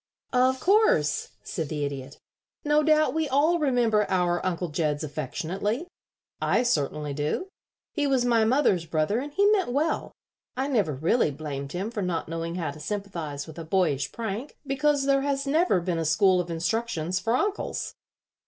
[0.33, 2.17] "Of course," said the Idiot.
[2.65, 5.85] "No doubt we all remember our Uncle Jeds affectionately.
[6.41, 7.49] I certainly do.
[7.93, 10.11] He was my mother's brother, and he meant well.
[10.57, 14.57] I never really blamed him for not knowing how to sympathize with a boyish prank,
[14.65, 17.93] because there has never been a school of instructions for uncles.